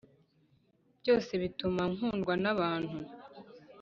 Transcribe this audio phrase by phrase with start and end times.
[1.01, 2.97] byose bituma nkundwa n’abantu